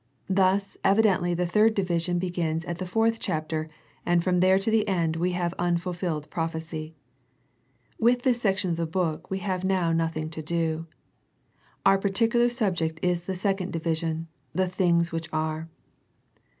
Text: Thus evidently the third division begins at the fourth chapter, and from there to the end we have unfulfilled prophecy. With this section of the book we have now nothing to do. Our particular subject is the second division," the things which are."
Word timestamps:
Thus 0.31 0.77
evidently 0.83 1.35
the 1.35 1.45
third 1.45 1.75
division 1.75 2.17
begins 2.17 2.65
at 2.65 2.79
the 2.79 2.87
fourth 2.87 3.19
chapter, 3.19 3.69
and 4.03 4.23
from 4.23 4.39
there 4.39 4.57
to 4.57 4.71
the 4.71 4.87
end 4.87 5.15
we 5.15 5.33
have 5.33 5.53
unfulfilled 5.59 6.27
prophecy. 6.31 6.95
With 7.99 8.23
this 8.23 8.41
section 8.41 8.71
of 8.71 8.77
the 8.77 8.87
book 8.87 9.29
we 9.29 9.37
have 9.45 9.63
now 9.63 9.91
nothing 9.91 10.31
to 10.31 10.41
do. 10.41 10.87
Our 11.85 11.99
particular 11.99 12.49
subject 12.49 12.99
is 13.03 13.25
the 13.25 13.35
second 13.35 13.73
division," 13.73 14.27
the 14.55 14.67
things 14.67 15.11
which 15.11 15.29
are." 15.31 15.69